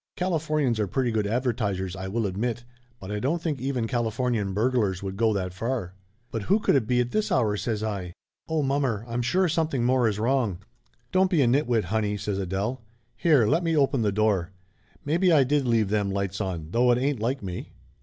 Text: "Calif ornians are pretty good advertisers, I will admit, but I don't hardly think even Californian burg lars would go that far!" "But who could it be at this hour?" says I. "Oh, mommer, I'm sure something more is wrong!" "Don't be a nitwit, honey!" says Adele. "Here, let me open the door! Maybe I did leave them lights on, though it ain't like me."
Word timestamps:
"Calif 0.15 0.47
ornians 0.47 0.79
are 0.79 0.87
pretty 0.87 1.11
good 1.11 1.27
advertisers, 1.27 1.95
I 1.95 2.07
will 2.07 2.25
admit, 2.25 2.63
but 2.99 3.11
I 3.11 3.19
don't 3.19 3.33
hardly 3.33 3.43
think 3.43 3.61
even 3.61 3.87
Californian 3.87 4.51
burg 4.51 4.73
lars 4.73 5.03
would 5.03 5.15
go 5.15 5.31
that 5.33 5.53
far!" 5.53 5.93
"But 6.31 6.41
who 6.49 6.59
could 6.59 6.73
it 6.73 6.87
be 6.87 6.99
at 6.99 7.11
this 7.11 7.31
hour?" 7.31 7.55
says 7.55 7.83
I. 7.83 8.13
"Oh, 8.49 8.63
mommer, 8.63 9.05
I'm 9.07 9.21
sure 9.21 9.47
something 9.47 9.83
more 9.83 10.07
is 10.07 10.17
wrong!" 10.17 10.57
"Don't 11.11 11.29
be 11.29 11.43
a 11.43 11.47
nitwit, 11.47 11.83
honey!" 11.83 12.17
says 12.17 12.39
Adele. 12.39 12.81
"Here, 13.15 13.45
let 13.45 13.61
me 13.63 13.77
open 13.77 14.01
the 14.01 14.11
door! 14.11 14.49
Maybe 15.05 15.31
I 15.31 15.43
did 15.43 15.67
leave 15.67 15.89
them 15.89 16.09
lights 16.09 16.41
on, 16.41 16.69
though 16.71 16.91
it 16.91 16.97
ain't 16.97 17.19
like 17.19 17.43
me." 17.43 17.71